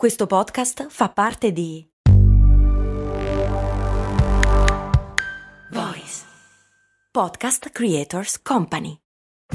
Questo 0.00 0.26
podcast 0.26 0.86
fa 0.88 1.10
parte 1.10 1.52
di 1.52 1.86
Voice 5.70 6.24
Podcast 7.10 7.68
Creators 7.70 8.40
Company. 8.40 8.96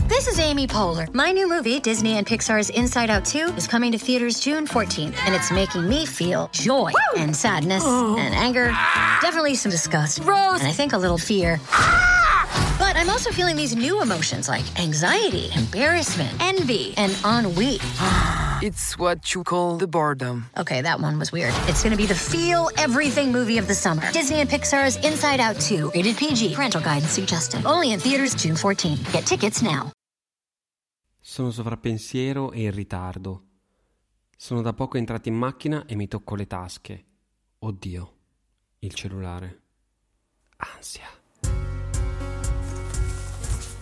This 0.08 0.28
is 0.28 0.38
Amy 0.38 0.68
Poehler. 0.68 1.08
My 1.14 1.32
new 1.32 1.48
movie, 1.48 1.80
Disney 1.80 2.18
and 2.18 2.28
Pixar's 2.28 2.70
Inside 2.70 3.10
Out 3.10 3.26
2, 3.26 3.56
is 3.58 3.66
coming 3.66 3.92
to 3.92 3.98
theaters 3.98 4.40
June 4.40 4.68
14th, 4.68 5.16
and 5.26 5.34
it's 5.34 5.50
making 5.50 5.90
me 5.90 6.06
feel 6.06 6.48
joy 6.52 6.92
and 7.18 7.36
sadness 7.36 7.82
oh. 7.84 8.16
and 8.20 8.36
anger, 8.36 8.72
definitely 9.22 9.56
some 9.56 9.72
disgust, 9.72 10.20
Rose, 10.20 10.60
and 10.60 10.68
I 10.68 10.74
think 10.74 10.94
a 10.94 10.98
little 11.00 11.18
fear. 11.18 11.60
Ah! 11.72 12.76
But 12.78 12.96
I'm 12.98 13.10
also 13.10 13.32
feeling 13.32 13.56
these 13.56 13.76
new 13.76 14.00
emotions 14.00 14.48
like 14.48 14.80
anxiety, 14.80 15.50
embarrassment, 15.56 16.38
envy, 16.40 16.94
and 16.98 17.18
ennui. 17.26 17.80
It's 18.66 18.98
what 18.98 19.36
you 19.36 19.44
call 19.44 19.78
the 19.78 19.86
boredom. 19.86 20.50
Okay, 20.58 20.82
that 20.82 21.00
one 21.00 21.20
was 21.20 21.32
weird. 21.32 21.54
It's 21.68 21.84
gonna 21.84 21.96
be 21.96 22.08
the 22.08 22.16
feel 22.16 22.72
everything 22.80 23.32
movie 23.32 23.60
of 23.60 23.68
the 23.68 23.76
summer. 23.76 24.02
Disney 24.12 24.42
and 24.42 24.50
Pixar's 24.50 24.96
Inside 25.06 25.40
Out 25.40 25.60
2, 25.60 25.92
rated 25.94 26.18
PG, 26.18 26.56
parental 26.56 26.82
guidance 26.82 27.12
suggested. 27.12 27.64
Only 27.64 27.92
in 27.92 28.00
theaters 28.00 28.34
June 28.34 28.56
14. 28.56 28.98
Get 29.12 29.28
tickets 29.28 29.62
now. 29.62 29.92
Sono 31.22 31.52
sovrappensiero 31.52 32.52
e 32.54 32.64
in 32.64 32.72
ritardo. 32.72 33.44
Sono 34.36 34.64
da 34.64 34.74
poco 34.74 34.98
entrato 34.98 35.30
in 35.30 35.36
macchina 35.36 35.86
e 35.86 35.96
mi 35.96 36.08
tocco 36.08 36.34
le 36.34 36.48
tasche. 36.48 37.06
Oddio, 37.60 38.14
il 38.80 38.94
cellulare. 38.96 39.62
Ansia. 40.58 41.08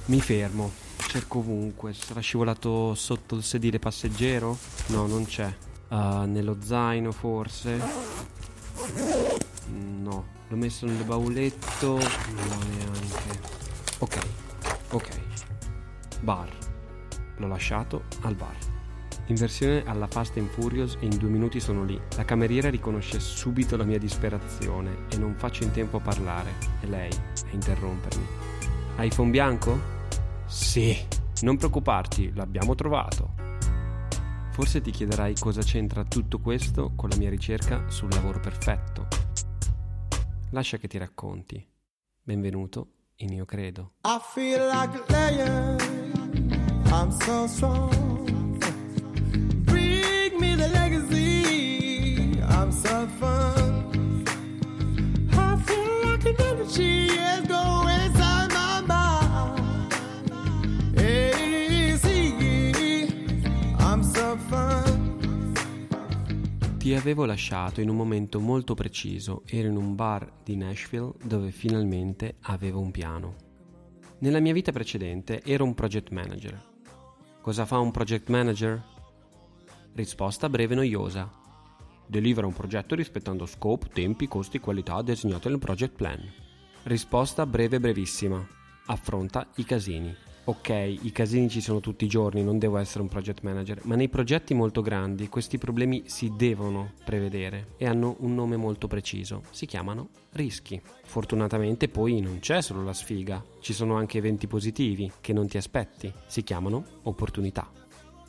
Mi 0.07 0.19
fermo, 0.19 0.69
cerco 1.13 1.39
ovunque. 1.39 1.93
Sarà 1.93 2.21
scivolato 2.21 2.95
sotto 2.95 3.35
il 3.35 3.43
sedile 3.43 3.77
passeggero? 3.77 4.57
No, 4.87 5.05
non 5.05 5.25
c'è. 5.25 5.53
Uh, 5.89 6.23
nello 6.25 6.57
zaino 6.59 7.11
forse? 7.11 7.79
No, 9.67 10.25
l'ho 10.47 10.55
messo 10.55 10.87
nel 10.87 11.03
bauletto. 11.03 11.99
No, 11.99 12.57
neanche. 12.67 13.39
Ok, 13.99 14.27
ok. 14.89 15.19
Bar. 16.21 16.49
L'ho 17.37 17.47
lasciato 17.47 18.05
al 18.21 18.33
bar. 18.33 18.57
In 19.27 19.35
versione 19.35 19.83
alla 19.85 20.07
Fast 20.07 20.35
and 20.37 20.49
Furious 20.49 20.97
e 20.99 21.05
in 21.05 21.17
due 21.17 21.29
minuti 21.29 21.59
sono 21.59 21.83
lì. 21.83 21.99
La 22.15 22.25
cameriera 22.25 22.71
riconosce 22.71 23.19
subito 23.19 23.77
la 23.77 23.83
mia 23.83 23.99
disperazione 23.99 25.05
e 25.11 25.17
non 25.17 25.35
faccio 25.35 25.61
in 25.61 25.69
tempo 25.69 25.97
a 25.97 26.01
parlare. 26.01 26.53
È 26.79 26.87
lei 26.87 27.11
a 27.11 27.51
interrompermi. 27.51 28.25
iPhone 28.97 29.29
bianco? 29.29 29.92
Sì. 30.53 30.95
Non 31.41 31.57
preoccuparti, 31.57 32.31
l'abbiamo 32.35 32.75
trovato. 32.75 33.33
Forse 34.51 34.81
ti 34.81 34.91
chiederai 34.91 35.33
cosa 35.33 35.63
c'entra 35.63 36.03
tutto 36.03 36.39
questo 36.39 36.91
con 36.95 37.09
la 37.09 37.15
mia 37.15 37.31
ricerca 37.31 37.89
sul 37.89 38.09
lavoro 38.11 38.39
perfetto. 38.39 39.07
Lascia 40.51 40.77
che 40.77 40.87
ti 40.87 40.99
racconti. 40.99 41.67
Benvenuto 42.21 42.87
in 43.17 43.33
Io 43.33 43.45
Credo. 43.45 43.93
I 44.05 44.19
feel 44.33 44.67
like 44.67 44.95
a 44.95 45.03
lion. 45.11 45.77
I'm 46.91 47.09
so 47.09 47.47
strong. 47.47 48.59
Bring 49.63 50.39
me 50.39 50.55
the 50.55 50.67
legacy. 50.67 52.39
I'm 52.41 52.71
so 52.71 53.07
fun. 53.17 54.23
I 55.31 55.57
feel 55.65 56.11
like 56.11 56.25
an 56.29 56.35
energy 56.39 57.07
is 57.07 57.42
Avevo 66.95 67.25
lasciato 67.25 67.81
in 67.81 67.89
un 67.89 67.97
momento 67.97 68.39
molto 68.39 68.75
preciso, 68.75 69.43
ero 69.45 69.67
in 69.67 69.75
un 69.75 69.93
bar 69.93 70.31
di 70.43 70.55
Nashville 70.55 71.11
dove 71.23 71.51
finalmente 71.51 72.35
avevo 72.41 72.79
un 72.79 72.91
piano. 72.91 73.35
Nella 74.19 74.39
mia 74.39 74.53
vita 74.53 74.71
precedente 74.71 75.41
ero 75.43 75.65
un 75.65 75.73
project 75.73 76.11
manager. 76.11 76.61
Cosa 77.41 77.65
fa 77.65 77.79
un 77.79 77.91
project 77.91 78.29
manager? 78.29 78.81
Risposta 79.95 80.47
breve 80.47 80.73
e 80.73 80.77
noiosa. 80.77 81.29
Delivera 82.07 82.47
un 82.47 82.53
progetto 82.53 82.95
rispettando 82.95 83.45
scope, 83.45 83.89
tempi, 83.89 84.27
costi 84.27 84.57
e 84.57 84.59
qualità 84.61 85.01
designate 85.01 85.49
nel 85.49 85.59
project 85.59 85.95
plan. 85.95 86.21
Risposta 86.83 87.45
breve 87.45 87.75
e 87.75 87.79
brevissima. 87.81 88.47
Affronta 88.85 89.49
i 89.55 89.65
casini. 89.65 90.15
Ok, 90.45 90.69
i 90.69 91.11
casini 91.13 91.47
ci 91.47 91.61
sono 91.61 91.79
tutti 91.79 92.03
i 92.03 92.09
giorni, 92.09 92.43
non 92.43 92.59
devo 92.59 92.77
essere 92.77 93.01
un 93.01 93.07
project 93.07 93.43
manager, 93.43 93.79
ma 93.85 93.95
nei 93.95 94.09
progetti 94.09 94.53
molto 94.53 94.81
grandi 94.81 95.29
questi 95.29 95.57
problemi 95.57 96.03
si 96.07 96.33
devono 96.35 96.95
prevedere 97.05 97.75
e 97.77 97.87
hanno 97.87 98.17
un 98.19 98.35
nome 98.35 98.57
molto 98.57 98.87
preciso. 98.87 99.43
Si 99.51 99.65
chiamano 99.65 100.09
rischi. 100.31 100.81
Fortunatamente 101.05 101.87
poi 101.87 102.19
non 102.19 102.39
c'è 102.39 102.61
solo 102.61 102.83
la 102.83 102.91
sfiga, 102.91 103.41
ci 103.61 103.71
sono 103.71 103.95
anche 103.95 104.17
eventi 104.17 104.47
positivi 104.47 105.09
che 105.21 105.31
non 105.31 105.47
ti 105.47 105.55
aspetti. 105.55 106.11
Si 106.27 106.43
chiamano 106.43 106.83
opportunità. 107.03 107.71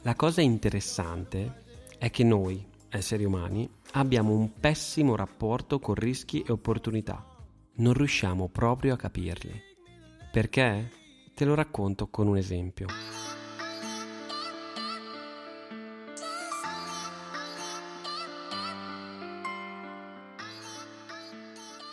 La 0.02 0.14
cosa 0.14 0.40
interessante 0.40 1.62
è 1.98 2.10
che 2.10 2.22
noi, 2.22 2.64
esseri 2.90 3.24
umani, 3.24 3.68
abbiamo 3.94 4.34
un 4.34 4.52
pessimo 4.52 5.16
rapporto 5.16 5.80
con 5.80 5.96
rischi 5.96 6.44
e 6.46 6.52
opportunità. 6.52 7.26
Non 7.78 7.92
riusciamo 7.92 8.48
proprio 8.50 8.94
a 8.94 8.96
capirli. 8.96 9.60
Perché? 10.30 11.02
Te 11.34 11.44
lo 11.44 11.54
racconto 11.56 12.06
con 12.06 12.28
un 12.28 12.36
esempio. 12.36 12.86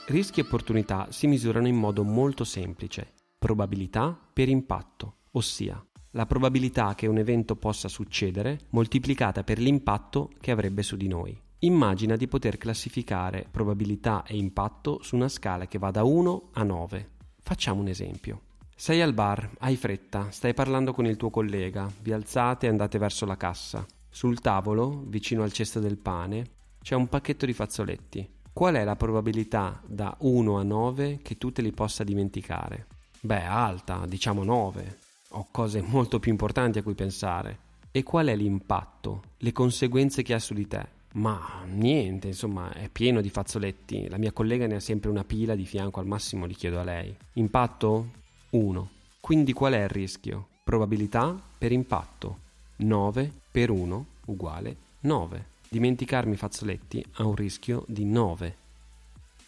Rischi 0.05 0.41
e 0.41 0.43
opportunità 0.43 1.07
si 1.09 1.25
misurano 1.25 1.67
in 1.67 1.75
modo 1.75 2.03
molto 2.03 2.43
semplice, 2.43 3.13
probabilità 3.39 4.15
per 4.31 4.47
impatto, 4.47 5.15
ossia 5.31 5.83
la 6.11 6.25
probabilità 6.27 6.93
che 6.93 7.07
un 7.07 7.17
evento 7.17 7.55
possa 7.55 7.87
succedere 7.87 8.59
moltiplicata 8.71 9.43
per 9.43 9.57
l'impatto 9.57 10.29
che 10.39 10.51
avrebbe 10.51 10.83
su 10.83 10.97
di 10.97 11.07
noi. 11.07 11.35
Immagina 11.59 12.15
di 12.15 12.27
poter 12.27 12.57
classificare 12.57 13.47
probabilità 13.49 14.23
e 14.25 14.35
impatto 14.35 15.01
su 15.01 15.15
una 15.15 15.29
scala 15.29 15.67
che 15.67 15.79
va 15.79 15.89
da 15.89 16.03
1 16.03 16.49
a 16.53 16.63
9. 16.63 17.09
Facciamo 17.39 17.79
un 17.79 17.87
esempio. 17.87 18.50
Sei 18.81 18.99
al 18.99 19.13
bar, 19.13 19.47
hai 19.59 19.75
fretta, 19.75 20.31
stai 20.31 20.55
parlando 20.55 20.91
con 20.91 21.05
il 21.05 21.15
tuo 21.15 21.29
collega, 21.29 21.87
vi 22.01 22.13
alzate 22.13 22.65
e 22.65 22.69
andate 22.69 22.97
verso 22.97 23.27
la 23.27 23.37
cassa. 23.37 23.85
Sul 24.09 24.39
tavolo, 24.39 25.03
vicino 25.05 25.43
al 25.43 25.51
cesto 25.51 25.79
del 25.79 25.97
pane, 25.97 26.45
c'è 26.81 26.95
un 26.95 27.07
pacchetto 27.07 27.45
di 27.45 27.53
fazzoletti. 27.53 28.27
Qual 28.51 28.73
è 28.73 28.83
la 28.83 28.95
probabilità 28.95 29.79
da 29.85 30.17
1 30.21 30.57
a 30.57 30.63
9 30.63 31.19
che 31.21 31.37
tu 31.37 31.51
te 31.51 31.61
li 31.61 31.71
possa 31.71 32.03
dimenticare? 32.03 32.87
Beh, 33.19 33.43
alta, 33.43 34.07
diciamo 34.07 34.43
9. 34.43 34.97
Ho 35.33 35.47
cose 35.51 35.83
molto 35.83 36.19
più 36.19 36.31
importanti 36.31 36.79
a 36.79 36.83
cui 36.83 36.95
pensare. 36.95 37.59
E 37.91 38.01
qual 38.01 38.29
è 38.29 38.35
l'impatto, 38.35 39.21
le 39.37 39.51
conseguenze 39.51 40.23
che 40.23 40.33
ha 40.33 40.39
su 40.39 40.55
di 40.55 40.67
te? 40.67 40.87
Ma 41.13 41.61
niente, 41.67 42.29
insomma, 42.29 42.73
è 42.73 42.89
pieno 42.89 43.21
di 43.21 43.29
fazzoletti. 43.29 44.09
La 44.09 44.17
mia 44.17 44.31
collega 44.31 44.65
ne 44.65 44.77
ha 44.77 44.79
sempre 44.79 45.11
una 45.11 45.23
pila 45.23 45.53
di 45.53 45.67
fianco, 45.67 45.99
al 45.99 46.07
massimo 46.07 46.47
li 46.47 46.55
chiedo 46.55 46.79
a 46.79 46.83
lei. 46.83 47.15
Impatto? 47.33 48.19
1. 48.51 48.89
Quindi 49.19 49.53
qual 49.53 49.73
è 49.73 49.83
il 49.83 49.89
rischio? 49.89 50.47
Probabilità 50.63 51.39
per 51.57 51.71
impatto. 51.71 52.39
9 52.77 53.31
per 53.51 53.69
1 53.69 54.05
uguale 54.25 54.75
9. 55.01 55.45
Dimenticarmi 55.69 56.33
i 56.33 56.37
fazzoletti 56.37 57.03
ha 57.13 57.25
un 57.25 57.33
rischio 57.33 57.85
di 57.87 58.05
9. 58.05 58.55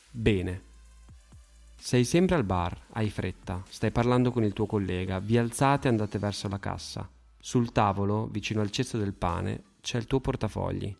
Bene. 0.09 0.61
Sei 1.75 2.05
sempre 2.05 2.35
al 2.35 2.43
bar, 2.43 2.79
hai 2.93 3.09
fretta, 3.09 3.61
stai 3.67 3.91
parlando 3.91 4.31
con 4.31 4.43
il 4.43 4.53
tuo 4.53 4.65
collega, 4.65 5.19
vi 5.19 5.37
alzate 5.37 5.87
e 5.87 5.91
andate 5.91 6.17
verso 6.17 6.47
la 6.47 6.59
cassa. 6.59 7.07
Sul 7.37 7.71
tavolo, 7.71 8.27
vicino 8.27 8.61
al 8.61 8.71
cesto 8.71 8.97
del 8.97 9.13
pane, 9.13 9.63
c'è 9.81 9.97
il 9.97 10.07
tuo 10.07 10.21
portafogli. 10.21 10.95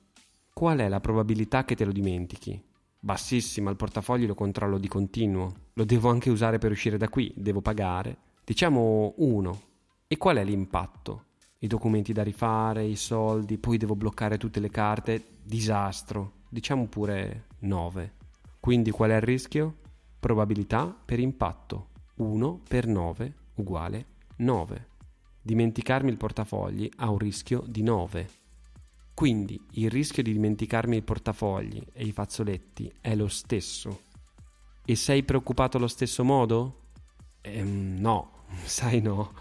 Qual 0.54 0.78
è 0.80 0.90
la 0.90 1.00
probabilità 1.00 1.64
che 1.64 1.76
te 1.76 1.86
lo 1.86 1.94
dimentichi? 1.94 2.62
Bassissima, 3.04 3.70
il 3.70 3.76
portafoglio 3.76 4.28
lo 4.28 4.34
controllo 4.34 4.78
di 4.78 4.88
continuo. 4.88 5.54
Lo 5.74 5.84
devo 5.84 6.10
anche 6.10 6.30
usare 6.30 6.58
per 6.58 6.72
uscire 6.72 6.96
da 6.96 7.10
qui, 7.10 7.34
devo 7.36 7.60
pagare. 7.60 8.16
Diciamo 8.46 9.16
1. 9.18 9.62
E 10.08 10.16
qual 10.16 10.38
è 10.38 10.44
l'impatto? 10.46 11.26
I 11.60 11.68
documenti 11.68 12.14
da 12.14 12.24
rifare, 12.24 12.86
i 12.86 12.96
soldi, 12.96 13.58
poi 13.58 13.76
devo 13.76 13.98
bloccare 13.98 14.38
tutte 14.38 14.62
le 14.62 14.70
carte. 14.70 15.22
Disastro. 15.44 16.44
Diciamo 16.48 16.86
pure 16.86 17.48
9. 17.60 18.14
Quindi 18.62 18.92
qual 18.92 19.10
è 19.10 19.16
il 19.16 19.22
rischio? 19.22 19.80
Probabilità 20.18 20.86
per 20.86 21.20
impatto. 21.20 21.90
1 22.16 22.62
per 22.66 22.88
9 22.88 23.34
uguale 23.56 24.06
9. 24.38 24.88
Dimenticarmi 25.42 26.10
il 26.10 26.16
portafogli 26.16 26.90
ha 27.00 27.10
un 27.10 27.18
rischio 27.18 27.66
di 27.68 27.84
9. 27.84 28.43
Quindi 29.24 29.58
il 29.76 29.90
rischio 29.90 30.22
di 30.22 30.34
dimenticarmi 30.34 30.98
i 30.98 31.02
portafogli 31.02 31.82
e 31.94 32.04
i 32.04 32.12
fazzoletti 32.12 32.92
è 33.00 33.16
lo 33.16 33.30
stesso. 33.30 34.02
E 34.84 34.98
sei 34.98 35.24
preoccupato 35.24 35.78
allo 35.78 35.88
stesso 35.88 36.26
modo? 36.26 36.80
Ehm, 37.40 37.96
no, 38.00 38.44
sai 38.66 39.00
no. 39.00 39.32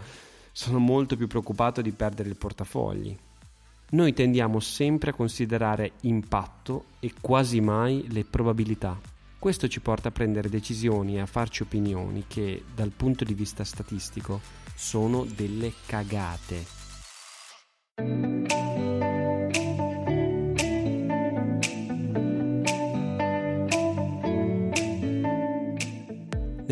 Sono 0.53 0.79
molto 0.79 1.17
più 1.17 1.27
preoccupato 1.27 1.81
di 1.81 1.91
perdere 1.91 2.29
il 2.29 2.37
portafogli. 2.37 3.13
Noi 3.89 4.13
tendiamo 4.13 4.61
sempre 4.61 5.09
a 5.09 5.13
considerare 5.13 5.95
impatto 6.03 6.85
e 7.01 7.11
quasi 7.19 7.59
mai 7.59 8.05
le 8.09 8.23
probabilità. 8.23 8.97
Questo 9.37 9.67
ci 9.67 9.81
porta 9.81 10.07
a 10.07 10.11
prendere 10.11 10.47
decisioni 10.47 11.17
e 11.17 11.19
a 11.19 11.25
farci 11.25 11.63
opinioni 11.63 12.23
che, 12.25 12.63
dal 12.73 12.91
punto 12.91 13.25
di 13.25 13.33
vista 13.33 13.65
statistico, 13.65 14.39
sono 14.75 15.25
delle 15.25 15.73
cagate. 15.85 18.32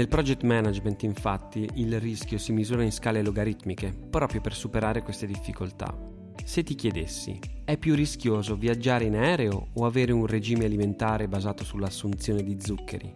Nel 0.01 0.09
project 0.09 0.41
management 0.41 1.03
infatti 1.03 1.69
il 1.75 1.99
rischio 1.99 2.39
si 2.39 2.51
misura 2.53 2.81
in 2.81 2.91
scale 2.91 3.21
logaritmiche 3.21 3.93
proprio 4.09 4.41
per 4.41 4.55
superare 4.55 5.03
queste 5.03 5.27
difficoltà. 5.27 5.95
Se 6.43 6.63
ti 6.63 6.73
chiedessi, 6.73 7.37
è 7.63 7.77
più 7.77 7.93
rischioso 7.93 8.55
viaggiare 8.55 9.03
in 9.03 9.15
aereo 9.15 9.67
o 9.73 9.85
avere 9.85 10.11
un 10.11 10.25
regime 10.25 10.65
alimentare 10.65 11.27
basato 11.27 11.63
sull'assunzione 11.63 12.41
di 12.41 12.57
zuccheri? 12.59 13.13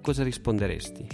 Cosa 0.00 0.22
risponderesti? 0.22 1.08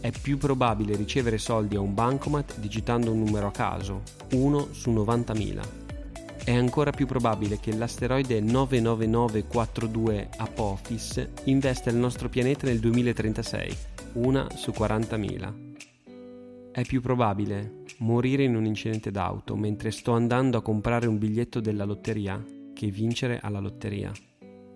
È 0.00 0.10
più 0.10 0.36
probabile 0.36 0.96
ricevere 0.96 1.38
soldi 1.38 1.76
a 1.76 1.80
un 1.80 1.94
bancomat 1.94 2.58
digitando 2.58 3.12
un 3.12 3.20
numero 3.20 3.46
a 3.46 3.52
caso, 3.52 4.02
1 4.32 4.72
su 4.72 4.90
90.000. 4.90 5.62
È 6.42 6.52
ancora 6.52 6.90
più 6.90 7.06
probabile 7.06 7.60
che 7.60 7.72
l'asteroide 7.72 8.40
99942 8.40 10.30
Apophis 10.38 11.24
investa 11.44 11.88
il 11.88 11.94
nostro 11.94 12.28
pianeta 12.28 12.66
nel 12.66 12.80
2036, 12.80 13.76
1 14.14 14.46
su 14.56 14.72
40.000. 14.76 16.72
È 16.72 16.82
più 16.82 17.00
probabile 17.00 17.84
morire 17.98 18.42
in 18.42 18.56
un 18.56 18.64
incidente 18.64 19.12
d'auto 19.12 19.54
mentre 19.54 19.92
sto 19.92 20.10
andando 20.14 20.58
a 20.58 20.62
comprare 20.62 21.06
un 21.06 21.16
biglietto 21.16 21.60
della 21.60 21.84
lotteria 21.84 22.44
che 22.74 22.88
vincere 22.88 23.38
alla 23.40 23.60
lotteria, 23.60 24.10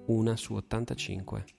1 0.07 0.37
su 0.37 0.55
85. 0.55 1.59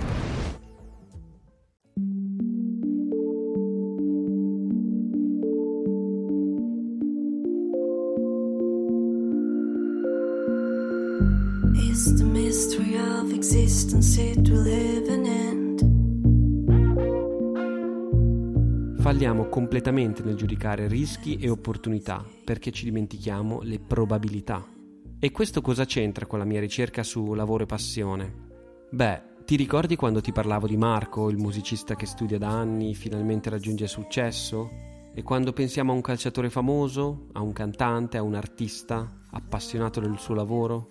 It 14.21 14.47
will 14.47 14.67
have 14.67 15.11
an 15.11 15.25
end. 15.25 15.89
Falliamo 19.01 19.49
completamente 19.49 20.21
nel 20.23 20.35
giudicare 20.35 20.87
rischi 20.87 21.37
e 21.37 21.49
opportunità 21.49 22.23
perché 22.43 22.71
ci 22.71 22.85
dimentichiamo 22.85 23.61
le 23.63 23.79
probabilità. 23.79 24.63
E 25.19 25.31
questo 25.31 25.61
cosa 25.61 25.85
c'entra 25.85 26.25
con 26.25 26.39
la 26.39 26.45
mia 26.45 26.59
ricerca 26.59 27.03
su 27.03 27.33
lavoro 27.33 27.63
e 27.63 27.67
passione? 27.67 28.33
Beh, 28.91 29.21
ti 29.45 29.55
ricordi 29.55 29.95
quando 29.95 30.21
ti 30.21 30.31
parlavo 30.31 30.67
di 30.67 30.77
Marco, 30.77 31.29
il 31.29 31.37
musicista 31.37 31.95
che 31.95 32.05
studia 32.05 32.37
da 32.37 32.49
anni, 32.49 32.93
finalmente 32.95 33.49
raggiunge 33.49 33.87
successo? 33.87 34.69
E 35.13 35.23
quando 35.23 35.51
pensiamo 35.51 35.91
a 35.91 35.95
un 35.95 36.01
calciatore 36.01 36.49
famoso, 36.49 37.27
a 37.33 37.41
un 37.41 37.51
cantante, 37.53 38.17
a 38.17 38.21
un 38.21 38.35
artista 38.35 39.19
appassionato 39.31 39.99
del 39.99 40.17
suo 40.17 40.35
lavoro? 40.35 40.87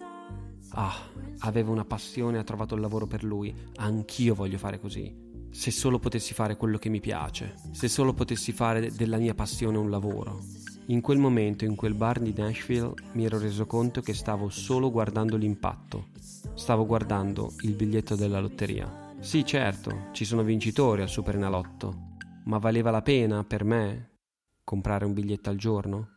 Ah, 0.72 0.94
aveva 1.40 1.70
una 1.70 1.84
passione 1.84 2.36
e 2.36 2.40
ha 2.40 2.44
trovato 2.44 2.74
il 2.74 2.80
lavoro 2.80 3.06
per 3.06 3.24
lui. 3.24 3.54
Anch'io 3.76 4.34
voglio 4.34 4.58
fare 4.58 4.80
così. 4.80 5.28
Se 5.50 5.70
solo 5.70 5.98
potessi 5.98 6.32
fare 6.32 6.56
quello 6.56 6.78
che 6.78 6.88
mi 6.88 7.00
piace, 7.00 7.54
se 7.72 7.88
solo 7.88 8.14
potessi 8.14 8.52
fare 8.52 8.92
della 8.92 9.16
mia 9.16 9.34
passione 9.34 9.78
un 9.78 9.90
lavoro. 9.90 10.40
In 10.86 11.00
quel 11.00 11.18
momento, 11.18 11.64
in 11.64 11.76
quel 11.76 11.94
bar 11.94 12.20
di 12.20 12.32
Nashville, 12.36 12.94
mi 13.12 13.24
ero 13.24 13.38
reso 13.38 13.66
conto 13.66 14.00
che 14.00 14.14
stavo 14.14 14.48
solo 14.48 14.90
guardando 14.90 15.36
l'impatto. 15.36 16.08
Stavo 16.54 16.86
guardando 16.86 17.52
il 17.60 17.74
biglietto 17.74 18.16
della 18.16 18.40
lotteria. 18.40 19.14
Sì, 19.20 19.44
certo, 19.44 20.08
ci 20.12 20.24
sono 20.24 20.42
vincitori 20.42 21.02
al 21.02 21.08
Super 21.08 21.36
Enalotto, 21.36 22.16
ma 22.44 22.58
valeva 22.58 22.90
la 22.90 23.02
pena 23.02 23.44
per 23.44 23.64
me 23.64 24.10
comprare 24.64 25.04
un 25.04 25.12
biglietto 25.12 25.50
al 25.50 25.56
giorno? 25.56 26.16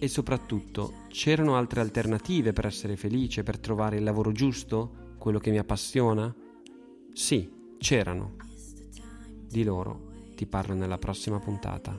E 0.00 0.06
soprattutto, 0.06 1.06
c'erano 1.08 1.56
altre 1.56 1.80
alternative 1.80 2.52
per 2.52 2.66
essere 2.66 2.96
felice, 2.96 3.42
per 3.42 3.58
trovare 3.58 3.96
il 3.96 4.04
lavoro 4.04 4.30
giusto, 4.30 5.14
quello 5.18 5.40
che 5.40 5.50
mi 5.50 5.58
appassiona? 5.58 6.32
Sì, 7.12 7.52
c'erano. 7.78 8.36
Di 9.48 9.64
loro 9.64 10.06
ti 10.36 10.46
parlo 10.46 10.74
nella 10.74 10.98
prossima 10.98 11.40
puntata. 11.40 11.98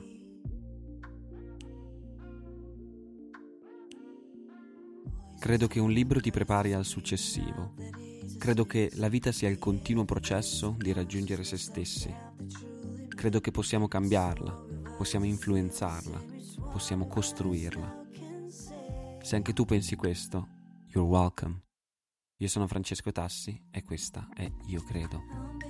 Credo 5.38 5.66
che 5.66 5.80
un 5.80 5.90
libro 5.90 6.20
ti 6.20 6.30
prepari 6.30 6.72
al 6.72 6.86
successivo. 6.86 7.74
Credo 8.38 8.64
che 8.64 8.90
la 8.94 9.08
vita 9.08 9.30
sia 9.30 9.50
il 9.50 9.58
continuo 9.58 10.06
processo 10.06 10.74
di 10.78 10.94
raggiungere 10.94 11.44
se 11.44 11.58
stessi. 11.58 12.14
Credo 13.08 13.40
che 13.40 13.50
possiamo 13.50 13.88
cambiarla, 13.88 14.64
possiamo 15.00 15.24
influenzarla 15.24 16.22
possiamo 16.70 17.06
costruirla. 17.06 18.08
Se 19.22 19.34
anche 19.34 19.54
tu 19.54 19.64
pensi 19.64 19.96
questo, 19.96 20.46
you're 20.88 21.08
welcome. 21.08 21.62
Io 22.36 22.48
sono 22.48 22.66
Francesco 22.66 23.10
Tassi 23.10 23.58
e 23.70 23.82
questa 23.82 24.28
è 24.34 24.50
Io 24.66 24.82
Credo. 24.84 25.69